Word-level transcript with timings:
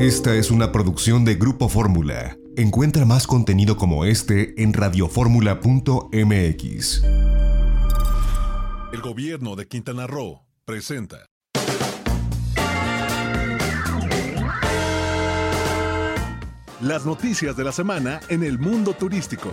Esta 0.00 0.34
es 0.34 0.50
una 0.50 0.72
producción 0.72 1.24
de 1.26 1.34
Grupo 1.34 1.68
Fórmula. 1.68 2.38
Encuentra 2.56 3.04
más 3.04 3.26
contenido 3.26 3.76
como 3.76 4.06
este 4.06 4.62
en 4.62 4.72
radioformula.mx. 4.72 7.02
El 8.94 9.02
gobierno 9.02 9.56
de 9.56 9.68
Quintana 9.68 10.06
Roo 10.06 10.46
presenta. 10.64 11.26
Las 16.80 17.04
noticias 17.04 17.54
de 17.54 17.64
la 17.64 17.72
semana 17.72 18.20
en 18.30 18.42
el 18.42 18.58
mundo 18.58 18.94
turístico. 18.94 19.50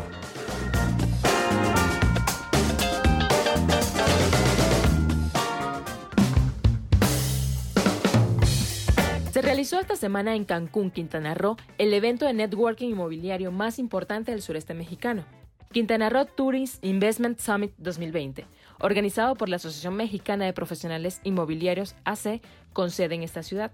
Se 9.37 9.43
realizó 9.43 9.79
esta 9.79 9.95
semana 9.95 10.33
en 10.33 10.45
Cancún, 10.45 10.89
Quintana 10.89 11.35
Roo, 11.35 11.57
el 11.77 11.93
evento 11.93 12.25
de 12.25 12.33
networking 12.33 12.89
inmobiliario 12.89 13.51
más 13.51 13.77
importante 13.77 14.31
del 14.31 14.41
sureste 14.41 14.73
mexicano, 14.73 15.25
Quintana 15.71 16.09
Roo 16.09 16.25
Tourist 16.25 16.83
Investment 16.83 17.37
Summit 17.37 17.71
2020, 17.77 18.47
organizado 18.79 19.35
por 19.35 19.47
la 19.47 19.57
Asociación 19.57 19.95
Mexicana 19.95 20.45
de 20.45 20.53
Profesionales 20.53 21.21
Inmobiliarios 21.23 21.93
AC, 22.03 22.41
con 22.73 22.89
sede 22.89 23.13
en 23.13 23.21
esta 23.21 23.43
ciudad. 23.43 23.71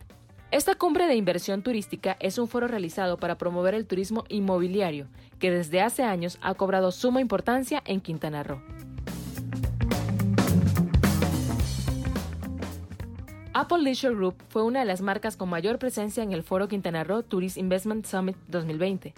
Esta 0.51 0.75
cumbre 0.75 1.07
de 1.07 1.15
inversión 1.15 1.63
turística 1.63 2.17
es 2.19 2.37
un 2.37 2.49
foro 2.49 2.67
realizado 2.67 3.15
para 3.15 3.37
promover 3.37 3.73
el 3.73 3.87
turismo 3.87 4.25
inmobiliario, 4.27 5.07
que 5.39 5.49
desde 5.49 5.79
hace 5.79 6.03
años 6.03 6.39
ha 6.41 6.55
cobrado 6.55 6.91
suma 6.91 7.21
importancia 7.21 7.81
en 7.85 8.01
Quintana 8.01 8.43
Roo. 8.43 8.61
Apple 13.55 13.83
Leisure 13.83 14.15
Group 14.15 14.35
fue 14.49 14.63
una 14.63 14.79
de 14.79 14.85
las 14.85 15.01
marcas 15.01 15.37
con 15.37 15.47
mayor 15.47 15.77
presencia 15.77 16.23
en 16.23 16.33
el 16.33 16.41
foro 16.41 16.67
Quintana 16.67 17.03
Roo 17.03 17.21
Tourist 17.21 17.57
Investment 17.57 18.07
Summit 18.07 18.35
2020. 18.47 19.13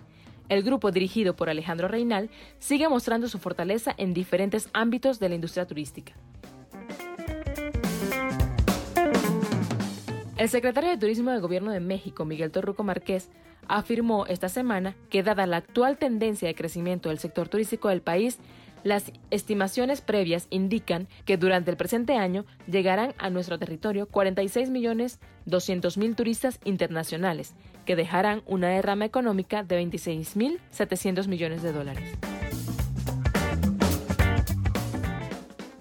El 0.49 0.61
grupo 0.61 0.91
dirigido 0.91 1.37
por 1.37 1.49
Alejandro 1.49 1.87
Reinal 1.87 2.29
sigue 2.59 2.89
mostrando 2.89 3.29
su 3.29 3.39
fortaleza 3.39 3.95
en 3.95 4.13
diferentes 4.13 4.69
ámbitos 4.73 5.19
de 5.19 5.29
la 5.29 5.35
industria 5.35 5.65
turística. 5.65 6.11
El 10.37 10.49
secretario 10.49 10.89
de 10.89 10.97
Turismo 10.97 11.31
del 11.31 11.39
Gobierno 11.39 11.71
de 11.71 11.79
México, 11.79 12.25
Miguel 12.25 12.51
Torruco 12.51 12.83
Márquez, 12.83 13.29
afirmó 13.69 14.25
esta 14.25 14.49
semana 14.49 14.95
que 15.09 15.23
dada 15.23 15.47
la 15.47 15.57
actual 15.57 15.97
tendencia 15.97 16.49
de 16.49 16.55
crecimiento 16.55 17.07
del 17.07 17.19
sector 17.19 17.47
turístico 17.47 17.87
del 17.87 18.01
país, 18.01 18.37
las 18.85 19.11
estimaciones 19.31 20.01
previas 20.01 20.45
indican 20.51 21.07
que 21.25 21.37
durante 21.37 21.71
el 21.71 21.75
presente 21.75 22.17
año 22.17 22.45
llegarán 22.67 23.15
a 23.17 23.31
nuestro 23.31 23.57
territorio 23.57 24.05
46 24.05 24.69
millones 24.69 25.19
200 25.45 25.97
mil 25.97 26.15
turistas 26.15 26.59
internacionales, 26.63 27.55
que 27.85 27.95
dejarán 27.95 28.43
una 28.45 28.69
derrama 28.69 29.05
económica 29.05 29.63
de 29.63 29.75
26 29.77 30.35
mil 30.35 30.61
700 30.69 31.27
millones 31.27 31.63
de 31.63 31.73
dólares. 31.73 32.11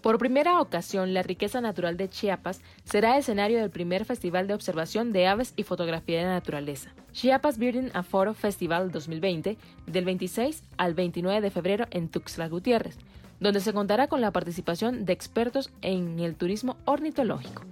Por 0.05 0.19
primera 0.19 0.61
ocasión, 0.61 1.15
la 1.15 1.23
riqueza 1.23 1.63
natural 1.63 1.97
de 1.97 2.11
Chiapas 2.11 2.61
será 2.85 3.17
escenario 3.17 3.59
del 3.59 3.71
primer 3.71 4.05
Festival 4.05 4.47
de 4.47 4.53
Observación 4.53 5.15
de 5.15 5.27
Aves 5.27 5.55
y 5.57 5.63
Fotografía 5.63 6.19
de 6.19 6.27
Naturaleza, 6.27 6.91
Chiapas 7.13 7.57
Birding 7.57 7.91
and 7.95 8.05
Photo 8.05 8.35
Festival 8.35 8.91
2020, 8.91 9.57
del 9.87 10.05
26 10.05 10.63
al 10.77 10.93
29 10.93 11.41
de 11.41 11.51
febrero 11.51 11.87
en 11.91 12.11
Tuxtla 12.11 12.51
Gutiérrez, 12.51 12.99
donde 13.41 13.61
se 13.61 13.73
contará 13.73 14.07
con 14.07 14.21
la 14.21 14.31
participación 14.31 15.07
de 15.07 15.15
expertos 15.15 15.71
en 15.81 16.21
el 16.21 16.35
turismo 16.35 16.77
ornitológico. 16.85 17.63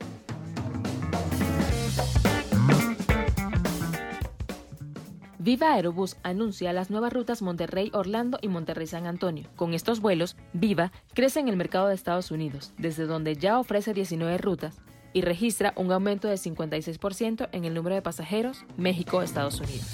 Viva 5.44 5.72
Aerobús 5.72 6.18
anuncia 6.22 6.72
las 6.72 6.88
nuevas 6.88 7.12
rutas 7.12 7.42
Monterrey-Orlando 7.42 8.38
y 8.42 8.46
Monterrey-San 8.46 9.06
Antonio. 9.08 9.48
Con 9.56 9.74
estos 9.74 9.98
vuelos, 9.98 10.36
Viva 10.52 10.92
crece 11.14 11.40
en 11.40 11.48
el 11.48 11.56
mercado 11.56 11.88
de 11.88 11.96
Estados 11.96 12.30
Unidos, 12.30 12.72
desde 12.78 13.06
donde 13.06 13.34
ya 13.34 13.58
ofrece 13.58 13.92
19 13.92 14.38
rutas 14.38 14.80
y 15.12 15.22
registra 15.22 15.72
un 15.74 15.90
aumento 15.90 16.28
de 16.28 16.36
56% 16.36 17.48
en 17.50 17.64
el 17.64 17.74
número 17.74 17.96
de 17.96 18.02
pasajeros 18.02 18.64
México-Estados 18.76 19.58
Unidos. 19.58 19.90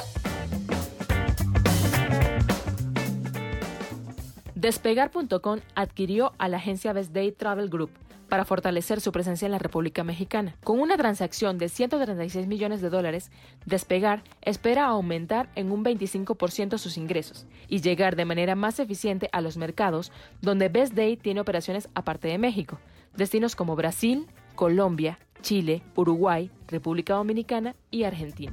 Despegar.com 4.58 5.60
adquirió 5.76 6.32
a 6.38 6.48
la 6.48 6.56
agencia 6.56 6.92
Best 6.92 7.12
Day 7.12 7.30
Travel 7.30 7.68
Group, 7.68 7.92
para 8.28 8.44
fortalecer 8.44 9.00
su 9.00 9.12
presencia 9.12 9.46
en 9.46 9.52
la 9.52 9.60
República 9.60 10.02
Mexicana. 10.02 10.56
Con 10.64 10.80
una 10.80 10.96
transacción 10.96 11.58
de 11.58 11.68
136 11.68 12.48
millones 12.48 12.80
de 12.80 12.90
dólares, 12.90 13.30
Despegar 13.66 14.24
espera 14.42 14.86
aumentar 14.86 15.48
en 15.54 15.70
un 15.70 15.84
25% 15.84 16.76
sus 16.76 16.98
ingresos 16.98 17.46
y 17.68 17.82
llegar 17.82 18.16
de 18.16 18.24
manera 18.24 18.56
más 18.56 18.80
eficiente 18.80 19.28
a 19.30 19.40
los 19.42 19.56
mercados 19.56 20.10
donde 20.42 20.68
Best 20.68 20.94
Day 20.94 21.16
tiene 21.16 21.40
operaciones 21.40 21.88
aparte 21.94 22.26
de 22.26 22.38
México, 22.38 22.80
destinos 23.16 23.54
como 23.54 23.76
Brasil, 23.76 24.26
Colombia, 24.56 25.20
Chile, 25.40 25.82
Uruguay, 25.94 26.50
República 26.66 27.14
Dominicana 27.14 27.76
y 27.92 28.02
Argentina. 28.02 28.52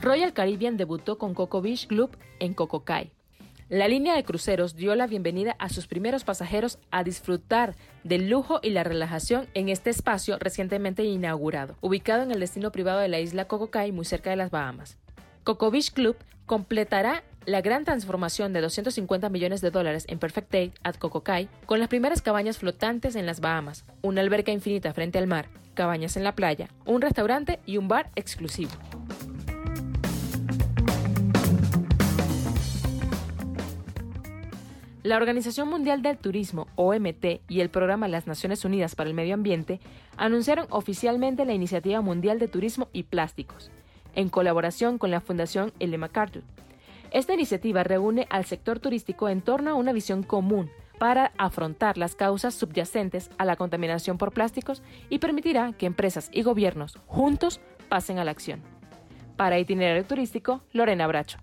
Royal 0.00 0.32
Caribbean 0.32 0.76
debutó 0.76 1.18
con 1.18 1.34
Coco 1.34 1.60
Beach 1.60 1.86
Club 1.86 2.16
en 2.38 2.54
Cococay, 2.54 3.12
la 3.70 3.86
línea 3.86 4.16
de 4.16 4.24
cruceros 4.24 4.74
dio 4.74 4.96
la 4.96 5.06
bienvenida 5.06 5.54
a 5.60 5.68
sus 5.68 5.86
primeros 5.86 6.24
pasajeros 6.24 6.80
a 6.90 7.04
disfrutar 7.04 7.76
del 8.02 8.28
lujo 8.28 8.58
y 8.64 8.70
la 8.70 8.82
relajación 8.82 9.46
en 9.54 9.68
este 9.68 9.90
espacio 9.90 10.40
recientemente 10.40 11.04
inaugurado, 11.04 11.76
ubicado 11.80 12.24
en 12.24 12.32
el 12.32 12.40
destino 12.40 12.72
privado 12.72 12.98
de 12.98 13.06
la 13.06 13.20
isla 13.20 13.44
Cococay, 13.44 13.92
muy 13.92 14.04
cerca 14.04 14.30
de 14.30 14.34
las 14.34 14.50
Bahamas. 14.50 14.98
Coco 15.44 15.70
Beach 15.70 15.92
Club 15.92 16.16
completará 16.46 17.22
la 17.46 17.60
gran 17.60 17.84
transformación 17.84 18.52
de 18.52 18.60
250 18.60 19.28
millones 19.28 19.60
de 19.60 19.70
dólares 19.70 20.04
en 20.08 20.18
Perfect 20.18 20.50
Day 20.50 20.72
at 20.82 20.96
Cococay 20.96 21.48
con 21.64 21.78
las 21.78 21.88
primeras 21.88 22.22
cabañas 22.22 22.58
flotantes 22.58 23.14
en 23.14 23.24
las 23.24 23.38
Bahamas, 23.38 23.84
una 24.02 24.20
alberca 24.20 24.50
infinita 24.50 24.92
frente 24.94 25.18
al 25.18 25.28
mar, 25.28 25.48
cabañas 25.74 26.16
en 26.16 26.24
la 26.24 26.34
playa, 26.34 26.70
un 26.86 27.02
restaurante 27.02 27.60
y 27.66 27.76
un 27.76 27.86
bar 27.86 28.10
exclusivo. 28.16 28.72
La 35.02 35.16
Organización 35.16 35.70
Mundial 35.70 36.02
del 36.02 36.18
Turismo, 36.18 36.66
OMT, 36.76 37.40
y 37.48 37.60
el 37.60 37.70
Programa 37.70 38.06
Las 38.06 38.26
Naciones 38.26 38.66
Unidas 38.66 38.94
para 38.94 39.08
el 39.08 39.14
Medio 39.14 39.32
Ambiente 39.32 39.80
anunciaron 40.18 40.66
oficialmente 40.68 41.46
la 41.46 41.54
Iniciativa 41.54 42.02
Mundial 42.02 42.38
de 42.38 42.48
Turismo 42.48 42.88
y 42.92 43.04
Plásticos, 43.04 43.70
en 44.14 44.28
colaboración 44.28 44.98
con 44.98 45.10
la 45.10 45.22
Fundación 45.22 45.72
L. 45.78 45.96
MacArthur. 45.96 46.42
Esta 47.12 47.32
iniciativa 47.32 47.82
reúne 47.82 48.26
al 48.28 48.44
sector 48.44 48.78
turístico 48.78 49.30
en 49.30 49.40
torno 49.40 49.70
a 49.70 49.74
una 49.74 49.94
visión 49.94 50.22
común 50.22 50.70
para 50.98 51.32
afrontar 51.38 51.96
las 51.96 52.14
causas 52.14 52.54
subyacentes 52.54 53.30
a 53.38 53.46
la 53.46 53.56
contaminación 53.56 54.18
por 54.18 54.32
plásticos 54.32 54.82
y 55.08 55.18
permitirá 55.18 55.72
que 55.72 55.86
empresas 55.86 56.28
y 56.30 56.42
gobiernos 56.42 56.98
juntos 57.06 57.58
pasen 57.88 58.18
a 58.18 58.24
la 58.24 58.32
acción. 58.32 58.60
Para 59.38 59.58
Itinerario 59.58 60.04
Turístico, 60.04 60.60
Lorena 60.74 61.06
Bracho. 61.06 61.38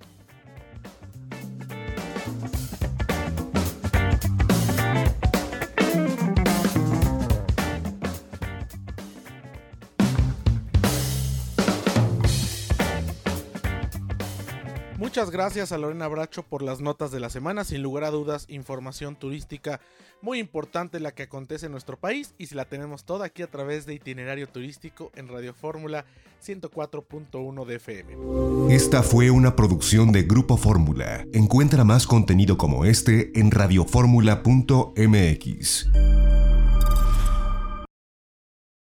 Muchas 14.98 15.30
gracias 15.30 15.72
a 15.72 15.78
Lorena 15.78 16.08
Bracho 16.08 16.42
por 16.42 16.64
las 16.64 16.82
notas 16.82 17.12
de 17.12 17.20
la 17.20 17.30
semana. 17.30 17.64
Sin 17.64 17.84
lugar 17.84 18.04
a 18.04 18.10
dudas, 18.10 18.46
información 18.50 19.16
turística 19.16 19.80
muy 20.24 20.40
importante 20.40 21.00
la 21.00 21.12
que 21.12 21.22
acontece 21.24 21.68
en 21.68 21.72
nuestro 21.72 21.98
país 21.98 22.34
y 22.40 22.48
si 22.48 22.56
la 22.56 22.66
tenemos 22.66 23.06
toda 23.06 23.28
aquí 23.28 23.44
a 23.44 23.48
través 23.48 23.86
de 23.86 23.94
itinerario 23.94 24.48
turístico 24.48 25.12
en 25.16 25.28
Radio 25.28 25.54
Fórmula 25.54 26.06
104.1 26.44 27.66
de 27.66 27.76
FM. 27.76 28.74
Esta 28.74 29.04
fue 29.04 29.30
una 29.30 29.56
producción 29.56 30.12
de 30.12 30.24
Grupo 30.24 30.58
Fórmula. 30.58 31.24
Encuentra 31.32 31.84
más 31.84 32.08
contenido 32.08 32.58
como 32.58 32.84
este 32.84 33.40
en 33.40 33.52
radioformula.mx. 33.52 36.17